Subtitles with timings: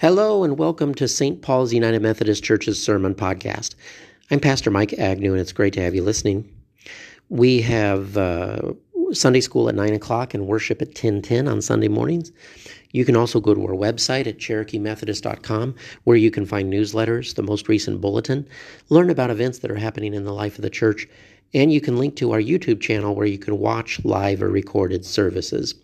[0.00, 1.42] Hello and welcome to St.
[1.42, 3.74] Paul's United Methodist Church's Sermon Podcast.
[4.30, 6.48] I'm Pastor Mike Agnew, and it's great to have you listening.
[7.30, 8.74] We have uh,
[9.10, 12.30] Sunday school at 9 o'clock and worship at 1010 on Sunday mornings.
[12.92, 15.74] You can also go to our website at cherokeemethodist.com
[16.04, 18.46] where you can find newsletters, the most recent bulletin,
[18.90, 21.08] learn about events that are happening in the life of the church,
[21.54, 25.04] and you can link to our YouTube channel where you can watch live or recorded
[25.04, 25.74] services.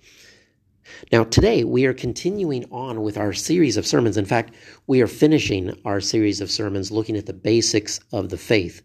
[1.12, 4.16] Now, today we are continuing on with our series of sermons.
[4.16, 4.54] In fact,
[4.86, 8.82] we are finishing our series of sermons looking at the basics of the faith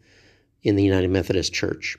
[0.64, 1.98] in the United Methodist Church.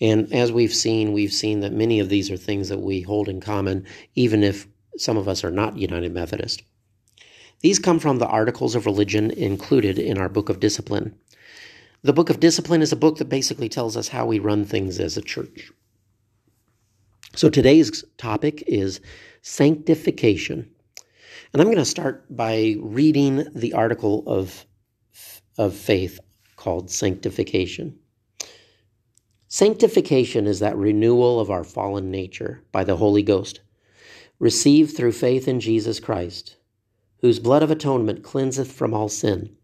[0.00, 3.28] And as we've seen, we've seen that many of these are things that we hold
[3.28, 4.66] in common, even if
[4.96, 6.62] some of us are not United Methodist.
[7.60, 11.14] These come from the articles of religion included in our Book of Discipline.
[12.02, 14.98] The Book of Discipline is a book that basically tells us how we run things
[14.98, 15.70] as a church.
[17.36, 19.00] So today's topic is
[19.40, 20.68] sanctification.
[21.52, 24.66] And I'm going to start by reading the article of,
[25.56, 26.18] of faith
[26.56, 27.96] called Sanctification.
[29.46, 33.60] Sanctification is that renewal of our fallen nature by the Holy Ghost,
[34.40, 36.56] received through faith in Jesus Christ,
[37.20, 39.56] whose blood of atonement cleanseth from all sin,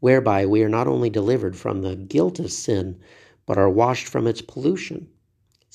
[0.00, 3.00] whereby we are not only delivered from the guilt of sin,
[3.46, 5.08] but are washed from its pollution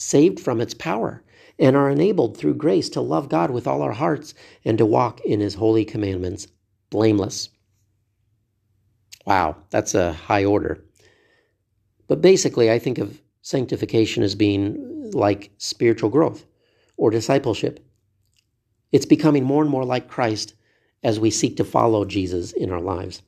[0.03, 1.23] saved from its power,
[1.57, 4.33] and are enabled through grace to love God with all our hearts
[4.65, 6.47] and to walk in His holy commandments
[6.89, 7.49] blameless.
[9.25, 10.83] Wow, that's a high order.
[12.07, 16.45] But basically, I think of sanctification as being like spiritual growth
[16.97, 17.79] or discipleship.
[18.91, 20.53] It's becoming more and more like Christ
[21.03, 23.21] as we seek to follow Jesus in our lives.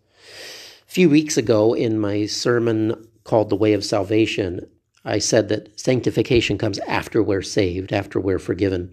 [0.88, 4.70] A few weeks ago, in my sermon called The Way of Salvation,
[5.06, 8.92] I said that sanctification comes after we're saved, after we're forgiven.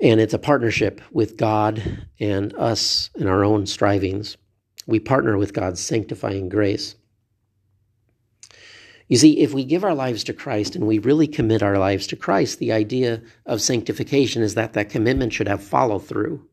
[0.00, 4.36] And it's a partnership with God and us in our own strivings.
[4.86, 6.96] We partner with God's sanctifying grace.
[9.08, 12.06] You see, if we give our lives to Christ and we really commit our lives
[12.08, 16.46] to Christ, the idea of sanctification is that that commitment should have follow through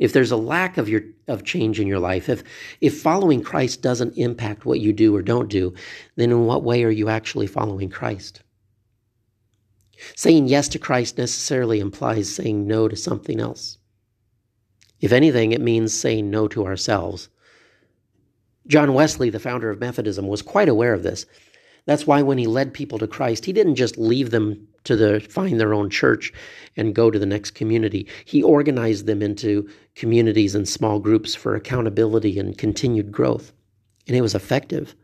[0.00, 2.42] if there's a lack of your of change in your life if
[2.80, 5.72] if following christ doesn't impact what you do or don't do
[6.16, 8.42] then in what way are you actually following christ?
[10.16, 13.76] Saying yes to christ necessarily implies saying no to something else.
[14.98, 17.28] If anything it means saying no to ourselves.
[18.66, 21.26] John wesley the founder of methodism was quite aware of this
[21.86, 25.20] that's why when he led people to christ he didn't just leave them to the,
[25.20, 26.32] find their own church
[26.76, 28.06] and go to the next community.
[28.24, 33.52] He organized them into communities and small groups for accountability and continued growth.
[34.06, 34.94] And it was effective.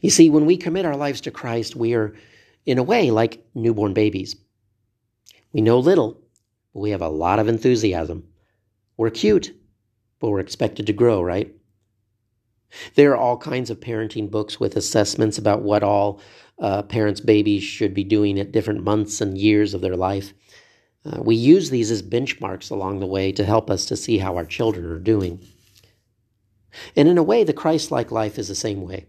[0.00, 2.14] You see, when we commit our lives to Christ, we are,
[2.64, 4.34] in a way, like newborn babies.
[5.52, 6.20] We know little,
[6.74, 8.24] but we have a lot of enthusiasm.
[8.96, 9.54] We're cute,
[10.18, 11.54] but we're expected to grow, right?
[12.94, 16.20] There are all kinds of parenting books with assessments about what all
[16.58, 20.32] uh, parents' babies should be doing at different months and years of their life.
[21.04, 24.36] Uh, we use these as benchmarks along the way to help us to see how
[24.36, 25.40] our children are doing.
[26.96, 29.06] And in a way, the Christ like life is the same way.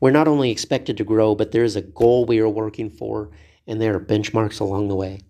[0.00, 3.30] We're not only expected to grow, but there is a goal we are working for,
[3.66, 5.20] and there are benchmarks along the way.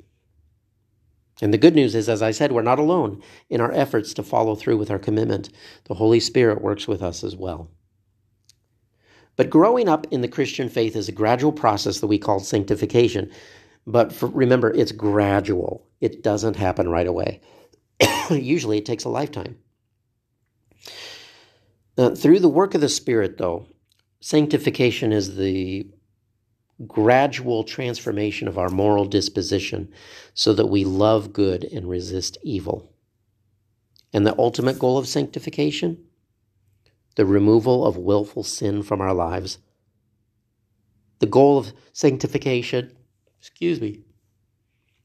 [1.40, 4.22] And the good news is, as I said, we're not alone in our efforts to
[4.22, 5.50] follow through with our commitment.
[5.84, 7.70] The Holy Spirit works with us as well.
[9.36, 13.30] But growing up in the Christian faith is a gradual process that we call sanctification.
[13.86, 17.40] But for, remember, it's gradual, it doesn't happen right away.
[18.30, 19.56] Usually it takes a lifetime.
[21.96, 23.66] Uh, through the work of the Spirit, though,
[24.20, 25.88] sanctification is the
[26.86, 29.92] gradual transformation of our moral disposition
[30.34, 32.92] so that we love good and resist evil.
[34.12, 36.08] And the ultimate goal of sanctification?
[37.18, 39.58] the removal of willful sin from our lives.
[41.18, 42.96] The goal of sanctification,
[43.40, 44.02] excuse me,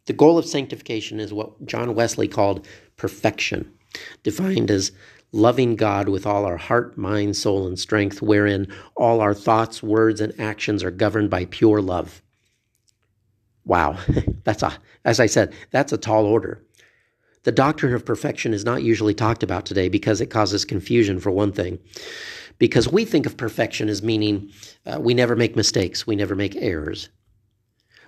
[0.05, 2.67] the goal of sanctification is what John Wesley called
[2.97, 3.73] perfection,
[4.21, 4.91] defined as
[5.33, 10.21] loving God with all our heart, mind, soul, and strength, wherein all our thoughts, words,
[10.21, 12.21] and actions are governed by pure love.
[13.65, 13.97] Wow,
[14.43, 16.61] that's a, as I said, that's a tall order.
[17.43, 21.31] The doctrine of perfection is not usually talked about today because it causes confusion, for
[21.31, 21.79] one thing.
[22.57, 24.51] Because we think of perfection as meaning
[24.85, 27.09] uh, we never make mistakes, we never make errors.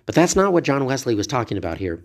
[0.06, 2.04] But that's not what John Wesley was talking about here.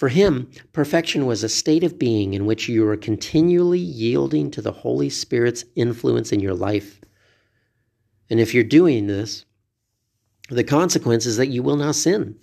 [0.00, 4.62] For him, perfection was a state of being in which you are continually yielding to
[4.62, 7.02] the Holy Spirit's influence in your life.
[8.30, 9.44] And if you're doing this,
[10.48, 12.38] the consequence is that you will not sin,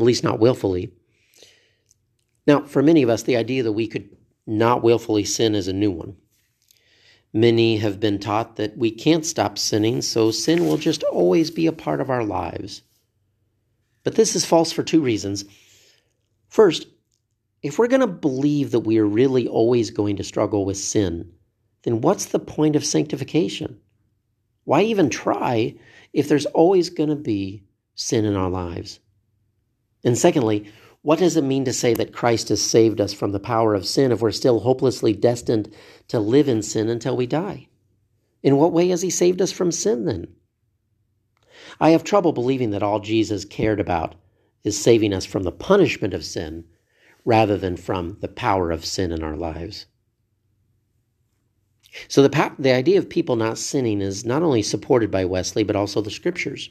[0.00, 0.90] at least not willfully.
[2.44, 4.08] Now, for many of us, the idea that we could
[4.44, 6.16] not willfully sin is a new one.
[7.32, 11.68] Many have been taught that we can't stop sinning, so sin will just always be
[11.68, 12.82] a part of our lives.
[14.02, 15.44] But this is false for two reasons.
[16.50, 16.88] First,
[17.62, 21.32] if we're going to believe that we are really always going to struggle with sin,
[21.84, 23.78] then what's the point of sanctification?
[24.64, 25.76] Why even try
[26.12, 27.62] if there's always going to be
[27.94, 28.98] sin in our lives?
[30.04, 30.70] And secondly,
[31.02, 33.86] what does it mean to say that Christ has saved us from the power of
[33.86, 35.72] sin if we're still hopelessly destined
[36.08, 37.68] to live in sin until we die?
[38.42, 40.26] In what way has He saved us from sin then?
[41.78, 44.16] I have trouble believing that all Jesus cared about
[44.64, 46.64] is saving us from the punishment of sin
[47.24, 49.86] rather than from the power of sin in our lives.
[52.08, 55.76] So the, the idea of people not sinning is not only supported by Wesley but
[55.76, 56.70] also the scriptures.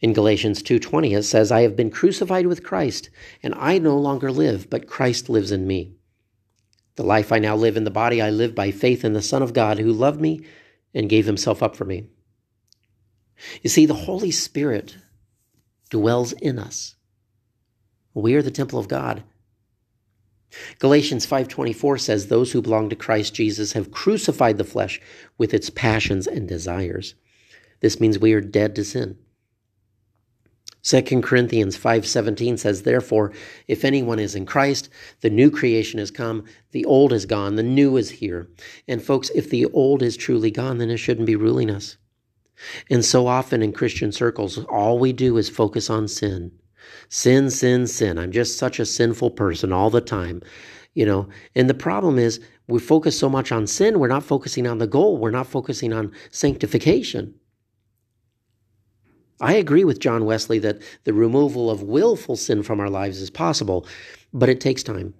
[0.00, 3.10] In Galatians 2:20 it says, "I have been crucified with Christ,
[3.42, 5.94] and I no longer live, but Christ lives in me.
[6.96, 9.42] The life I now live in the body I live by faith in the Son
[9.42, 10.40] of God who loved me
[10.94, 12.06] and gave himself up for me."
[13.62, 14.96] You see, the Holy Spirit
[15.90, 16.96] dwells in us.
[18.14, 19.22] We are the temple of God.
[20.78, 25.00] Galatians 5:24 says those who belong to Christ Jesus have crucified the flesh
[25.36, 27.14] with its passions and desires.
[27.80, 29.18] This means we are dead to sin.
[30.82, 33.32] 2 Corinthians 5:17 says therefore
[33.66, 34.88] if anyone is in Christ
[35.20, 38.48] the new creation has come the old is gone the new is here
[38.86, 41.96] and folks if the old is truly gone then it shouldn't be ruling us
[42.90, 46.52] and so often in Christian circles all we do is focus on sin.
[47.08, 48.18] Sin sin sin.
[48.18, 50.42] I'm just such a sinful person all the time
[50.98, 51.28] you know?
[51.54, 54.86] And the problem is we focus so much on sin we're not focusing on the
[54.88, 55.16] goal.
[55.16, 57.34] We're not focusing on sanctification.
[59.40, 63.30] I agree with John Wesley that the removal of willful sin from our lives is
[63.30, 63.86] possible,
[64.32, 65.14] but it takes time.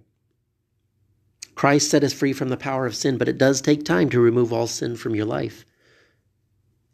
[1.55, 4.19] Christ set us free from the power of sin, but it does take time to
[4.19, 5.65] remove all sin from your life.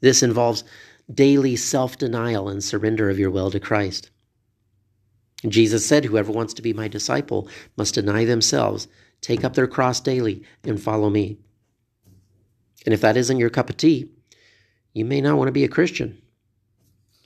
[0.05, 0.65] This involves
[1.15, 4.11] daily self denial and surrender of your will to Christ.
[5.49, 7.49] Jesus said, Whoever wants to be my disciple
[7.79, 8.87] must deny themselves,
[9.23, 11.39] take up their cross daily, and follow me.
[12.85, 14.11] And if that isn't your cup of tea,
[14.93, 16.21] you may not want to be a Christian.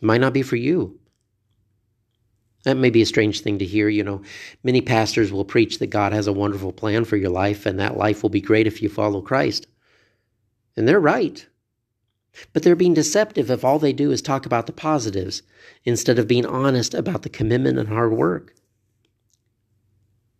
[0.01, 1.01] It might not be for you.
[2.63, 3.89] That may be a strange thing to hear.
[3.89, 4.23] You know,
[4.63, 7.97] many pastors will preach that God has a wonderful plan for your life and that
[7.97, 9.67] life will be great if you follow Christ.
[10.77, 11.45] And they're right.
[12.53, 15.43] But they're being deceptive if all they do is talk about the positives
[15.85, 18.55] instead of being honest about the commitment and hard work.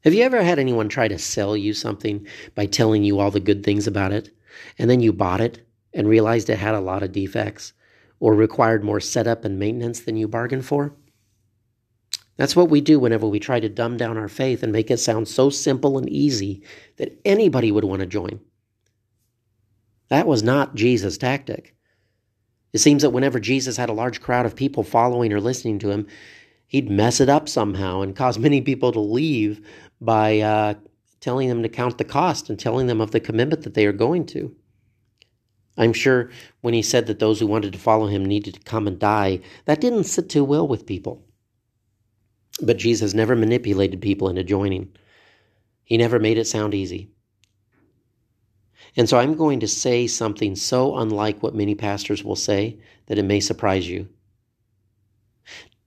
[0.05, 3.41] Have you ever had anyone try to sell you something by telling you all the
[3.41, 4.31] good things about it,
[4.79, 7.73] and then you bought it and realized it had a lot of defects?
[8.21, 10.95] or required more setup and maintenance than you bargained for?
[12.37, 14.99] That's what we do whenever we try to dumb down our faith and make it
[14.99, 16.63] sound so simple and easy
[16.97, 18.41] that anybody would want to join.
[20.09, 21.75] That was not Jesus' tactic.
[22.79, 25.91] It seems that whenever Jesus had a large crowd of people following or listening to
[25.91, 26.07] him,
[26.69, 29.67] he'd mess it up somehow and cause many people to leave
[30.01, 30.75] by uh,
[31.19, 33.93] telling them to count the cost and telling them of the commitment that they are
[33.93, 34.55] going to.
[35.77, 36.31] I'm sure
[36.61, 39.41] when he said that those who wanted to follow him needed to come and die,
[39.65, 41.27] that didn't sit too well with people.
[42.63, 44.93] But Jesus never manipulated people into joining.
[45.83, 47.11] He never made it sound easy.
[48.97, 53.19] And so I'm going to say something so unlike what many pastors will say that
[53.19, 54.09] it may surprise you.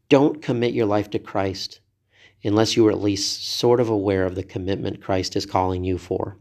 [0.10, 1.80] Don't commit your life to Christ
[2.44, 5.98] unless you are at least sort of aware of the commitment Christ is calling you
[5.98, 6.38] for.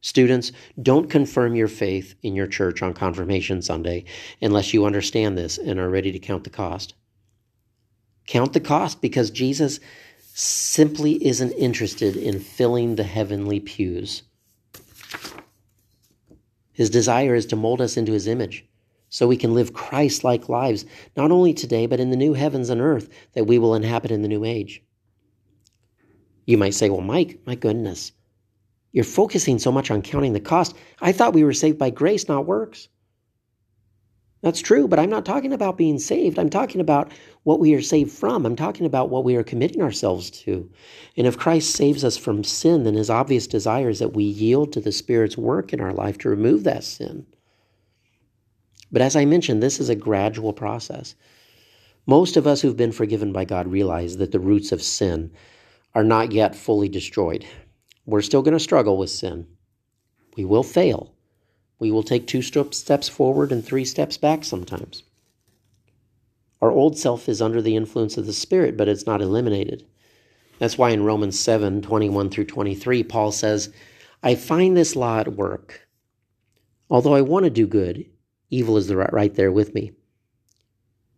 [0.00, 4.04] Students, don't confirm your faith in your church on Confirmation Sunday
[4.42, 6.92] unless you understand this and are ready to count the cost.
[8.26, 9.80] Count the cost because Jesus
[10.34, 14.24] simply isn't interested in filling the heavenly pews.
[16.72, 18.66] His desire is to mold us into his image
[19.08, 20.84] so we can live Christ like lives,
[21.16, 24.22] not only today, but in the new heavens and earth that we will inhabit in
[24.22, 24.82] the new age.
[26.46, 28.12] You might say, well, Mike, my goodness,
[28.92, 30.76] you're focusing so much on counting the cost.
[31.00, 32.88] I thought we were saved by grace, not works.
[34.44, 36.38] That's true, but I'm not talking about being saved.
[36.38, 37.10] I'm talking about
[37.44, 38.44] what we are saved from.
[38.44, 40.70] I'm talking about what we are committing ourselves to.
[41.16, 44.74] And if Christ saves us from sin, then his obvious desire is that we yield
[44.74, 47.24] to the Spirit's work in our life to remove that sin.
[48.92, 51.14] But as I mentioned, this is a gradual process.
[52.04, 55.32] Most of us who've been forgiven by God realize that the roots of sin
[55.94, 57.46] are not yet fully destroyed.
[58.04, 59.46] We're still going to struggle with sin.
[60.36, 61.13] We will fail.
[61.84, 65.02] We will take two steps forward and three steps back sometimes.
[66.62, 69.84] Our old self is under the influence of the Spirit, but it's not eliminated.
[70.58, 73.70] That's why in Romans 7 21 through 23, Paul says,
[74.22, 75.86] I find this law at work.
[76.88, 78.06] Although I want to do good,
[78.48, 79.92] evil is right there with me.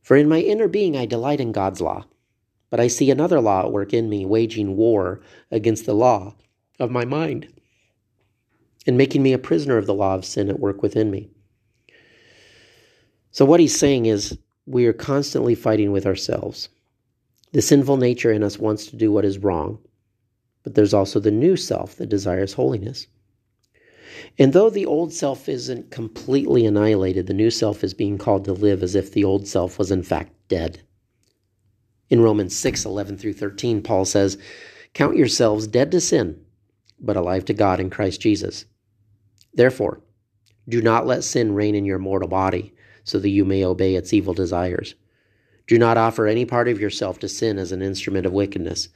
[0.03, 2.07] For in my inner being I delight in God's law,
[2.71, 6.35] but I see another law at work in me, waging war against the law
[6.81, 7.56] of my mind,
[8.87, 11.29] and making me a prisoner of the law of sin at work within me.
[13.31, 16.69] So, what he's saying is, we are constantly fighting with ourselves.
[17.53, 19.79] The sinful nature in us wants to do what is wrong,
[20.63, 23.07] but there's also the new self that desires holiness.
[24.39, 28.53] And though the old self isn't completely annihilated, the new self is being called to
[28.53, 30.81] live as if the old self was in fact dead.
[32.09, 34.39] In Romans 6 11 through 13, Paul says,
[34.95, 36.41] Count yourselves dead to sin,
[37.01, 38.65] but alive to God in Christ Jesus.
[39.57, 40.01] Therefore,
[40.69, 44.13] do not let sin reign in your mortal body, so that you may obey its
[44.13, 44.95] evil desires.
[45.67, 48.89] Do not offer any part of yourself to sin as an instrument of wickedness,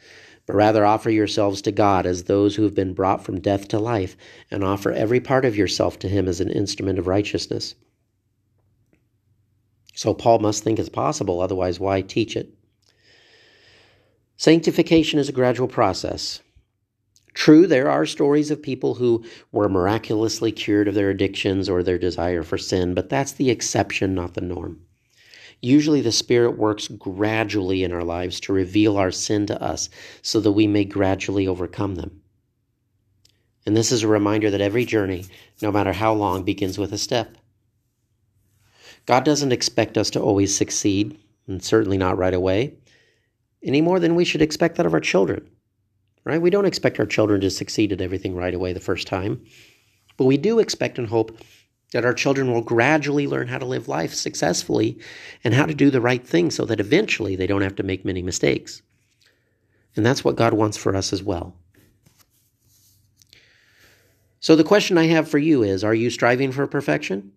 [0.47, 3.79] but rather offer yourselves to God as those who have been brought from death to
[3.79, 4.17] life,
[4.50, 7.75] and offer every part of yourself to Him as an instrument of righteousness.
[9.95, 12.52] So Paul must think it's possible, otherwise, why teach it?
[14.37, 16.40] Sanctification is a gradual process.
[17.40, 21.97] True, there are stories of people who were miraculously cured of their addictions or their
[21.97, 24.82] desire for sin, but that's the exception, not the norm.
[25.62, 29.88] Usually, the Spirit works gradually in our lives to reveal our sin to us
[30.20, 32.20] so that we may gradually overcome them.
[33.64, 35.25] And this is a reminder that every journey,
[35.62, 37.38] no matter how long, begins with a step.
[39.06, 42.75] God doesn't expect us to always succeed, and certainly not right away,
[43.62, 45.49] any more than we should expect that of our children.
[46.30, 46.40] Right?
[46.40, 49.44] We don't expect our children to succeed at everything right away the first time,
[50.16, 51.37] but we do expect and hope
[51.90, 54.96] that our children will gradually learn how to live life successfully
[55.42, 58.04] and how to do the right thing so that eventually they don't have to make
[58.04, 58.80] many mistakes.
[59.96, 61.56] And that's what God wants for us as well.
[64.38, 67.32] So, the question I have for you is Are you striving for perfection?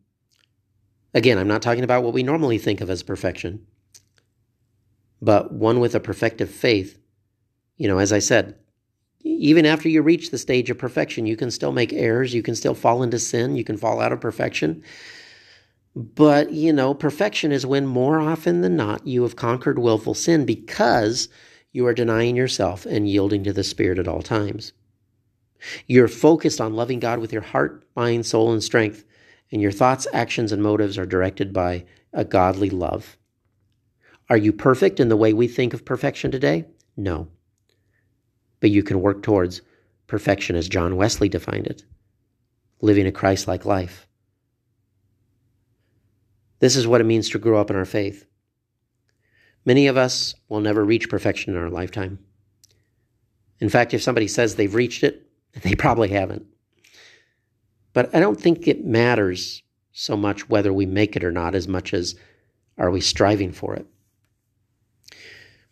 [1.15, 3.65] Again, I'm not talking about what we normally think of as perfection,
[5.19, 6.99] but one with a perfective faith.
[7.75, 8.59] You know, as I said,
[9.23, 12.33] even after you reach the stage of perfection, you can still make errors.
[12.33, 13.55] You can still fall into sin.
[13.55, 14.83] You can fall out of perfection.
[15.95, 20.45] But, you know, perfection is when more often than not you have conquered willful sin
[20.45, 21.29] because
[21.71, 24.73] you are denying yourself and yielding to the Spirit at all times.
[25.87, 29.05] You're focused on loving God with your heart, mind, soul, and strength,
[29.51, 33.17] and your thoughts, actions, and motives are directed by a godly love.
[34.29, 36.65] Are you perfect in the way we think of perfection today?
[36.97, 37.29] No
[38.63, 39.61] but you can work towards
[40.07, 41.83] perfection as John Wesley defined it
[42.79, 44.07] living a Christ like life.
[46.59, 48.25] This is what it means to grow up in our faith.
[49.65, 52.19] Many of us will never reach perfection in our lifetime.
[53.59, 55.29] In fact, if somebody says they've reached it,
[55.61, 56.45] they probably haven't.
[57.91, 61.67] But I don't think it matters so much whether we make it or not, as
[61.67, 62.15] much as
[62.77, 63.85] are we striving for it.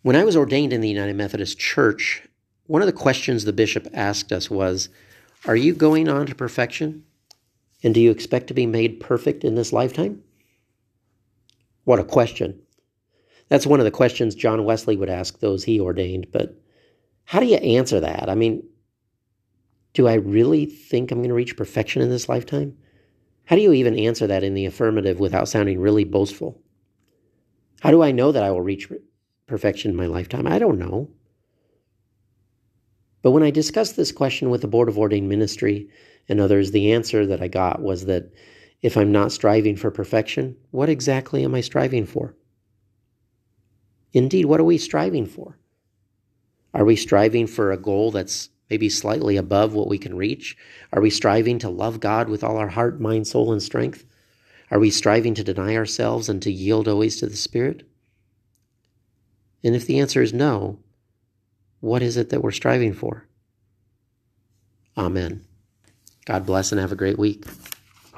[0.02, 2.28] When I was ordained in the United Methodist Church,
[2.72, 4.88] one of the questions the bishop asked us was
[5.44, 7.04] Are you going on to perfection?
[7.84, 10.22] And do you expect to be made perfect in this lifetime?
[11.84, 12.62] What a question.
[13.50, 16.28] That's one of the questions John Wesley would ask those he ordained.
[16.32, 16.58] But
[17.26, 18.30] how do you answer that?
[18.30, 18.66] I mean,
[19.92, 22.74] do I really think I'm going to reach perfection in this lifetime?
[23.44, 26.58] How do you even answer that in the affirmative without sounding really boastful?
[27.82, 28.90] How do I know that I will reach
[29.46, 30.46] perfection in my lifetime?
[30.46, 31.10] I don't know.
[33.22, 35.88] But when I discussed this question with the Board of Ordained Ministry
[36.28, 38.32] and others, the answer that I got was that
[38.82, 42.34] if I'm not striving for perfection, what exactly am I striving for?
[44.12, 45.56] Indeed, what are we striving for?
[46.74, 50.56] Are we striving for a goal that's maybe slightly above what we can reach?
[50.92, 54.04] Are we striving to love God with all our heart, mind, soul, and strength?
[54.70, 57.86] Are we striving to deny ourselves and to yield always to the Spirit?
[59.62, 60.78] And if the answer is no,
[61.82, 63.26] what is it that we're striving for?
[64.96, 65.44] Amen.
[66.26, 67.44] God bless and have a great week.